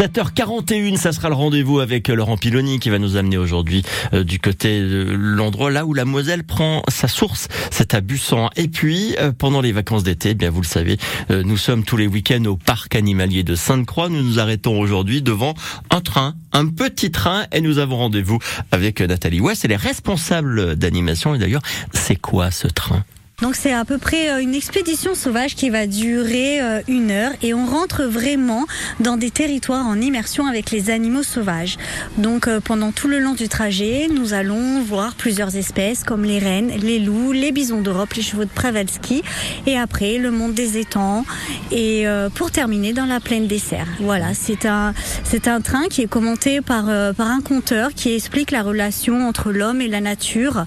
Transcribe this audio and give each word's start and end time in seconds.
7h41, 0.00 0.96
ça 0.96 1.12
sera 1.12 1.28
le 1.28 1.34
rendez-vous 1.34 1.78
avec 1.78 2.08
Laurent 2.08 2.38
Piloni 2.38 2.80
qui 2.80 2.88
va 2.88 2.98
nous 2.98 3.16
amener 3.16 3.36
aujourd'hui 3.36 3.82
euh, 4.14 4.24
du 4.24 4.38
côté 4.38 4.80
de 4.80 5.04
l'endroit 5.12 5.70
là 5.70 5.84
où 5.84 5.92
la 5.92 6.06
Moselle 6.06 6.42
prend 6.42 6.82
sa 6.88 7.06
source, 7.06 7.48
c'est 7.70 7.92
à 7.92 8.00
Bussan. 8.00 8.48
Et 8.56 8.68
puis, 8.68 9.14
euh, 9.18 9.30
pendant 9.36 9.60
les 9.60 9.72
vacances 9.72 10.02
d'été, 10.02 10.30
eh 10.30 10.34
bien 10.34 10.48
vous 10.48 10.62
le 10.62 10.66
savez, 10.66 10.96
euh, 11.30 11.42
nous 11.42 11.58
sommes 11.58 11.84
tous 11.84 11.98
les 11.98 12.06
week-ends 12.06 12.46
au 12.46 12.56
parc 12.56 12.94
animalier 12.94 13.42
de 13.42 13.54
Sainte-Croix. 13.54 14.08
Nous 14.08 14.22
nous 14.22 14.38
arrêtons 14.38 14.80
aujourd'hui 14.80 15.20
devant 15.20 15.52
un 15.90 16.00
train, 16.00 16.34
un 16.54 16.66
petit 16.66 17.10
train, 17.10 17.44
et 17.52 17.60
nous 17.60 17.76
avons 17.76 17.98
rendez-vous 17.98 18.38
avec 18.72 19.02
Nathalie 19.02 19.40
West, 19.40 19.66
elle 19.66 19.72
est 19.72 19.76
responsable 19.76 20.76
d'animation. 20.76 21.34
Et 21.34 21.38
d'ailleurs, 21.38 21.62
c'est 21.92 22.16
quoi 22.16 22.50
ce 22.50 22.68
train? 22.68 23.04
Donc 23.42 23.56
c'est 23.56 23.72
à 23.72 23.84
peu 23.84 23.98
près 23.98 24.30
euh, 24.30 24.42
une 24.42 24.54
expédition 24.54 25.14
sauvage 25.14 25.54
qui 25.54 25.70
va 25.70 25.86
durer 25.86 26.60
euh, 26.60 26.80
une 26.88 27.10
heure 27.10 27.32
et 27.42 27.54
on 27.54 27.66
rentre 27.66 28.04
vraiment 28.04 28.66
dans 29.00 29.16
des 29.16 29.30
territoires 29.30 29.86
en 29.86 30.00
immersion 30.00 30.46
avec 30.46 30.70
les 30.70 30.90
animaux 30.90 31.22
sauvages. 31.22 31.76
Donc 32.18 32.48
euh, 32.48 32.60
pendant 32.60 32.92
tout 32.92 33.08
le 33.08 33.18
long 33.18 33.32
du 33.32 33.48
trajet, 33.48 34.08
nous 34.12 34.34
allons 34.34 34.82
voir 34.82 35.14
plusieurs 35.14 35.56
espèces 35.56 36.04
comme 36.04 36.24
les 36.24 36.38
rennes, 36.38 36.70
les 36.82 36.98
loups, 36.98 37.32
les 37.32 37.52
bisons 37.52 37.80
d'Europe, 37.80 38.12
les 38.14 38.22
chevaux 38.22 38.44
de 38.44 38.50
Przewalski 38.50 39.22
et 39.66 39.78
après 39.78 40.18
le 40.18 40.30
monde 40.30 40.52
des 40.54 40.78
étangs 40.78 41.24
et 41.70 42.04
pour 42.34 42.50
terminer 42.50 42.92
dans 42.92 43.06
la 43.06 43.20
plaine 43.20 43.46
des 43.46 43.58
cerfs. 43.58 43.86
Voilà, 44.00 44.34
c'est 44.34 44.66
un 44.66 44.92
c'est 45.24 45.48
un 45.48 45.60
train 45.60 45.86
qui 45.88 46.02
est 46.02 46.08
commenté 46.08 46.60
par 46.60 46.84
par 47.14 47.28
un 47.28 47.40
conteur 47.40 47.90
qui 47.94 48.14
explique 48.14 48.50
la 48.50 48.62
relation 48.62 49.26
entre 49.26 49.52
l'homme 49.52 49.80
et 49.80 49.88
la 49.88 50.00
nature 50.00 50.64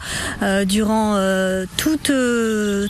durant 0.66 1.18
toute 1.77 2.12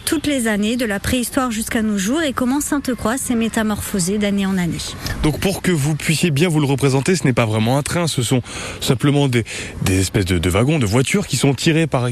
toutes 0.06 0.28
les 0.28 0.48
années, 0.48 0.78
de 0.78 0.86
la 0.86 1.00
préhistoire 1.00 1.52
jusqu'à 1.52 1.82
nos 1.82 1.98
jours, 1.98 2.22
et 2.22 2.34
comment 2.34 2.62
Sainte-Croix 2.62 3.18
s'est 3.18 3.36
métamorphosée 3.36 4.18
d'année 4.18 4.46
en 4.46 4.58
année. 4.58 4.78
Donc 5.24 5.40
pour 5.40 5.62
que 5.62 5.72
vous 5.72 5.96
puissiez 5.96 6.32
bien 6.32 6.50
vous 6.50 6.60
le 6.60 6.66
représenter, 6.66 7.16
ce 7.16 7.24
n'est 7.26 7.34
pas 7.34 7.46
vraiment 7.46 7.78
un 7.78 7.84
train, 7.84 8.08
ce 8.08 8.22
sont 8.22 8.42
simplement 8.82 9.28
des, 9.28 9.44
espèces 9.90 10.26
de, 10.26 10.50
wagons, 10.50 10.80
de 10.80 10.86
voitures 10.86 11.28
qui 11.28 11.38
sont 11.38 11.54
tirées 11.54 11.88
par 11.88 12.08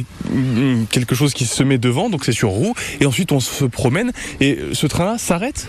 quelque 0.90 1.16
chose 1.16 1.34
qui 1.34 1.46
se 1.46 1.64
met 1.64 1.78
devant, 1.78 2.10
donc 2.10 2.26
c'est 2.26 2.32
sur 2.32 2.50
roue, 2.50 2.74
et 3.00 3.06
ensuite 3.06 3.32
on 3.32 3.40
se 3.40 3.66
promène, 3.66 4.12
et 4.40 4.60
ce 4.74 4.88
train-là 4.88 5.18
s'arrête? 5.18 5.68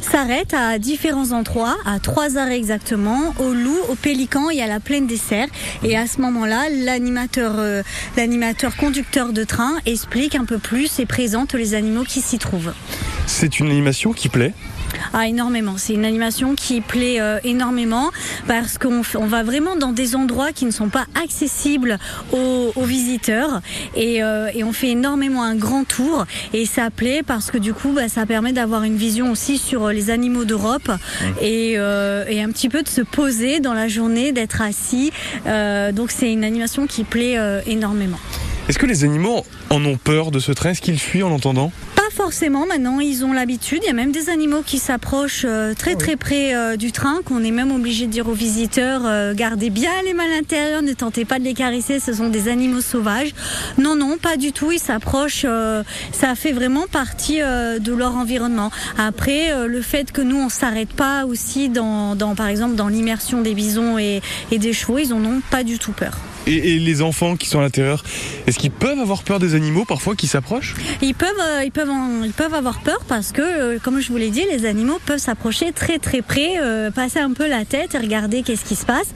S'arrête 0.00 0.54
à 0.54 0.78
différents 0.78 1.32
endroits, 1.32 1.76
à 1.84 1.98
trois 2.00 2.36
arrêts 2.36 2.56
exactement, 2.56 3.34
au 3.38 3.52
loup, 3.52 3.78
au 3.88 3.94
pélican 3.94 4.50
et 4.50 4.60
à 4.60 4.66
la 4.66 4.80
plaine 4.80 5.06
des 5.06 5.16
cerfs. 5.16 5.48
Et 5.84 5.96
à 5.96 6.06
ce 6.06 6.20
moment-là, 6.20 6.64
l'animateur, 6.70 7.54
euh, 7.58 7.82
l'animateur 8.16 8.76
conducteur 8.76 9.32
de 9.32 9.44
train 9.44 9.74
explique 9.86 10.34
un 10.34 10.44
peu 10.44 10.58
plus 10.58 10.98
et 10.98 11.06
présente 11.06 11.29
les 11.54 11.74
animaux 11.74 12.04
qui 12.04 12.20
s'y 12.20 12.38
trouvent. 12.38 12.72
C'est 13.26 13.60
une 13.60 13.70
animation 13.70 14.12
qui 14.12 14.28
plaît 14.28 14.54
ah, 15.12 15.26
énormément. 15.26 15.74
C'est 15.76 15.94
une 15.94 16.04
animation 16.04 16.54
qui 16.54 16.80
plaît 16.80 17.20
euh, 17.20 17.38
énormément 17.44 18.10
parce 18.46 18.78
qu'on 18.78 19.26
va 19.26 19.42
vraiment 19.42 19.76
dans 19.76 19.92
des 19.92 20.14
endroits 20.16 20.52
qui 20.52 20.64
ne 20.66 20.70
sont 20.70 20.88
pas 20.88 21.06
accessibles 21.22 21.98
aux, 22.32 22.72
visiteurs 22.82 23.60
euh, 23.96 24.50
et, 24.54 24.64
on 24.64 24.72
fait 24.72 24.90
énormément 24.90 25.42
un 25.42 25.54
grand 25.54 25.84
tour 25.84 26.26
et 26.52 26.66
ça 26.66 26.90
plaît 26.90 27.22
parce 27.24 27.50
que 27.50 27.58
du 27.58 27.72
coup, 27.72 27.92
bah, 27.92 28.08
ça 28.08 28.26
permet 28.26 28.52
d'avoir 28.52 28.82
une 28.82 28.96
vision 28.96 29.30
aussi 29.30 29.58
sur 29.58 29.88
les 29.88 30.10
animaux 30.10 30.44
d'Europe 30.44 30.88
mmh. 30.88 31.24
et, 31.40 31.74
euh, 31.76 32.24
et, 32.28 32.42
un 32.42 32.50
petit 32.50 32.68
peu 32.68 32.82
de 32.82 32.88
se 32.88 33.00
poser 33.00 33.60
dans 33.60 33.74
la 33.74 33.88
journée, 33.88 34.32
d'être 34.32 34.62
assis. 34.62 35.12
donc 35.92 36.10
c'est 36.10 36.32
une 36.32 36.44
animation 36.44 36.86
qui 36.86 37.04
plaît 37.04 37.36
énormément. 37.66 38.18
Est-ce 38.70 38.78
que 38.78 38.86
les 38.86 39.02
animaux 39.02 39.44
en 39.70 39.84
ont 39.84 39.96
peur 39.96 40.30
de 40.30 40.38
ce 40.38 40.52
train? 40.52 40.70
Est-ce 40.70 40.80
qu'ils 40.80 41.00
fuient 41.00 41.24
en 41.24 41.28
l'entendant? 41.28 41.72
Forcément, 42.12 42.66
maintenant 42.66 43.00
ils 43.00 43.24
ont 43.24 43.32
l'habitude. 43.32 43.78
Il 43.82 43.86
y 43.86 43.90
a 43.90 43.94
même 43.94 44.12
des 44.12 44.30
animaux 44.30 44.62
qui 44.64 44.78
s'approchent 44.78 45.46
euh, 45.48 45.74
très 45.74 45.94
très 45.94 46.16
près 46.16 46.54
euh, 46.54 46.76
du 46.76 46.92
train, 46.92 47.20
qu'on 47.24 47.42
est 47.42 47.50
même 47.50 47.72
obligé 47.72 48.06
de 48.06 48.10
dire 48.10 48.28
aux 48.28 48.34
visiteurs 48.34 49.02
euh, 49.06 49.32
gardez 49.32 49.70
bien 49.70 49.90
les 50.04 50.12
mains 50.12 50.24
à 50.24 50.36
l'intérieur, 50.36 50.82
ne 50.82 50.92
tentez 50.92 51.24
pas 51.24 51.38
de 51.38 51.44
les 51.44 51.54
caresser, 51.54 51.98
ce 51.98 52.12
sont 52.12 52.28
des 52.28 52.48
animaux 52.48 52.80
sauvages. 52.80 53.32
Non, 53.78 53.96
non, 53.96 54.18
pas 54.18 54.36
du 54.36 54.52
tout. 54.52 54.70
Ils 54.70 54.80
s'approchent. 54.80 55.46
ça 56.12 56.34
fait 56.34 56.52
vraiment 56.52 56.86
partie 56.86 57.38
de 57.38 57.92
leur 57.92 58.16
environnement. 58.16 58.70
Après, 58.98 59.66
le 59.66 59.80
fait 59.80 60.12
que 60.12 60.20
nous 60.20 60.38
on 60.38 60.48
s'arrête 60.48 60.92
pas 60.92 61.26
aussi 61.26 61.68
dans, 61.68 62.16
par 62.36 62.48
exemple 62.48 62.74
dans 62.74 62.88
l'immersion 62.88 63.40
des 63.40 63.54
bisons 63.54 63.98
et, 63.98 64.20
des 64.50 64.72
chevaux, 64.72 64.98
ils 64.98 65.12
en 65.12 65.24
ont 65.24 65.40
pas 65.50 65.64
du 65.64 65.78
tout 65.78 65.92
peur. 65.92 66.12
Et, 66.46 66.78
les 66.78 67.02
enfants 67.02 67.36
qui 67.36 67.48
sont 67.48 67.58
à 67.58 67.62
l'intérieur, 67.62 68.02
est-ce 68.46 68.58
qu'ils 68.58 68.70
peuvent 68.70 68.98
avoir 68.98 69.22
peur 69.22 69.38
des 69.38 69.54
animaux 69.54 69.84
parfois 69.84 70.16
qui 70.16 70.26
s'approchent? 70.26 70.74
Ils 71.02 71.14
peuvent, 71.14 71.28
ils 71.64 71.70
peuvent 71.70 71.90
en 71.90 72.22
ils 72.24 72.32
peuvent 72.32 72.54
avoir 72.54 72.80
peur 72.80 73.00
parce 73.06 73.32
que, 73.32 73.42
euh, 73.42 73.78
comme 73.82 74.00
je 74.00 74.08
vous 74.08 74.16
l'ai 74.16 74.30
dit, 74.30 74.44
les 74.50 74.64
animaux 74.64 74.98
peuvent 75.04 75.18
s'approcher 75.18 75.72
très 75.72 75.98
très 75.98 76.22
près, 76.22 76.54
euh, 76.58 76.90
passer 76.90 77.18
un 77.18 77.32
peu 77.32 77.48
la 77.48 77.64
tête 77.64 77.94
et 77.94 77.98
regarder 77.98 78.42
qu'est-ce 78.42 78.64
qui 78.64 78.76
se 78.76 78.86
passe. 78.86 79.08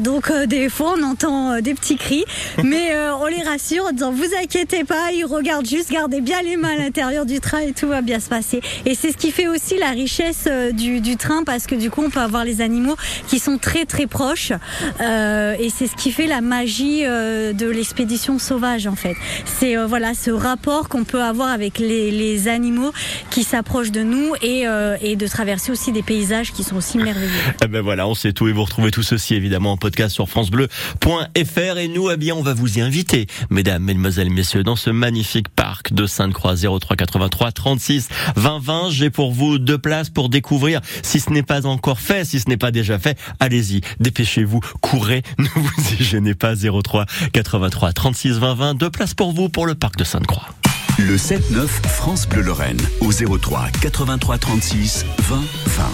Donc 0.00 0.30
euh, 0.30 0.46
des 0.46 0.68
fois 0.68 0.94
on 0.98 1.02
entend 1.04 1.60
des 1.60 1.74
petits 1.74 1.96
cris, 1.96 2.24
mais 2.64 2.90
on 3.20 3.26
les 3.26 3.42
rassure 3.42 3.84
en 3.86 3.92
disant 3.92 4.10
vous 4.10 4.34
inquiétez 4.42 4.84
pas, 4.84 5.12
ils 5.12 5.24
regardent 5.24 5.66
juste, 5.66 5.90
gardez 5.90 6.20
bien 6.20 6.42
les 6.42 6.56
mains 6.56 6.74
à 6.74 6.76
l'intérieur 6.76 7.26
du 7.26 7.40
train 7.40 7.60
et 7.60 7.72
tout 7.72 7.88
va 7.88 8.02
bien 8.02 8.18
se 8.20 8.28
passer. 8.28 8.60
Et 8.86 8.94
c'est 8.94 9.12
ce 9.12 9.16
qui 9.16 9.30
fait 9.30 9.46
aussi 9.46 9.78
la 9.78 9.90
richesse 9.90 10.48
du, 10.72 11.00
du, 11.00 11.16
train 11.16 11.44
parce 11.44 11.66
que 11.66 11.74
du 11.74 11.90
coup 11.90 12.02
on 12.04 12.10
peut 12.10 12.20
avoir 12.20 12.44
les 12.44 12.60
animaux 12.60 12.96
qui 13.28 13.38
sont 13.38 13.58
très 13.58 13.84
très 13.84 14.06
proches 14.06 14.52
et 15.00 15.68
c'est 15.70 15.86
ce 15.86 15.96
qui 15.96 16.10
fait 16.10 16.26
la 16.26 16.40
magie 16.40 16.71
de 16.80 17.70
l'expédition 17.70 18.38
sauvage 18.38 18.86
en 18.86 18.96
fait. 18.96 19.14
C'est 19.44 19.76
voilà 19.86 20.14
ce 20.14 20.30
rapport 20.30 20.88
qu'on 20.88 21.04
peut 21.04 21.22
avoir 21.22 21.48
avec 21.48 21.78
les, 21.78 22.10
les 22.10 22.48
animaux 22.48 22.92
qui 23.30 23.44
s'approchent 23.44 23.90
de 23.90 24.02
nous 24.02 24.34
et, 24.42 24.66
euh, 24.66 24.96
et, 25.00 25.16
de 25.16 25.26
traverser 25.26 25.72
aussi 25.72 25.92
des 25.92 26.02
paysages 26.02 26.52
qui 26.52 26.64
sont 26.64 26.76
aussi 26.76 26.98
merveilleux. 26.98 27.30
Eh 27.62 27.66
ben 27.66 27.80
voilà, 27.80 28.06
on 28.06 28.14
sait 28.14 28.32
tout 28.32 28.48
et 28.48 28.52
vous 28.52 28.64
retrouvez 28.64 28.90
tout 28.90 29.02
ceci 29.02 29.34
évidemment 29.34 29.72
en 29.72 29.76
podcast 29.76 30.14
sur 30.14 30.28
francebleu.fr 30.28 31.78
et 31.78 31.88
nous, 31.88 32.10
eh 32.10 32.16
bien, 32.16 32.34
on 32.34 32.42
va 32.42 32.54
vous 32.54 32.78
y 32.78 32.80
inviter, 32.80 33.26
mesdames, 33.50 33.82
mesdemoiselles, 33.82 34.30
messieurs, 34.30 34.62
dans 34.62 34.76
ce 34.76 34.90
magnifique 34.90 35.48
parc 35.48 35.92
de 35.92 36.06
Sainte-Croix 36.06 36.54
03 36.56 36.96
83 36.96 37.52
36 37.52 38.08
20 38.36 38.58
20. 38.58 38.90
J'ai 38.90 39.10
pour 39.10 39.32
vous 39.32 39.58
deux 39.58 39.78
places 39.78 40.10
pour 40.10 40.28
découvrir. 40.28 40.80
Si 41.02 41.20
ce 41.20 41.30
n'est 41.30 41.42
pas 41.42 41.66
encore 41.66 42.00
fait, 42.00 42.24
si 42.24 42.40
ce 42.40 42.48
n'est 42.48 42.56
pas 42.56 42.70
déjà 42.70 42.98
fait, 42.98 43.18
allez-y, 43.40 43.80
dépêchez-vous, 44.00 44.60
courez, 44.80 45.22
ne 45.38 45.48
vous 45.54 45.70
y 45.98 46.02
gênez 46.02 46.34
pas. 46.34 46.54
03 46.70 47.06
83 47.32 47.92
36 47.92 48.38
20 48.38 48.54
20. 48.54 48.74
Deux 48.74 48.90
places 48.90 49.14
pour 49.14 49.32
vous 49.32 49.48
pour 49.48 49.66
le 49.66 49.74
parc 49.74 49.96
de 49.96 50.04
Sainte-Croix. 50.04 50.48
Le 50.98 51.16
7-9 51.16 51.66
France 51.66 52.28
Bleu 52.28 52.42
Lorraine 52.42 52.80
au 53.00 53.12
03 53.12 53.68
83 53.80 54.38
36 54.38 55.06
20 55.18 55.36
20. 55.66 55.84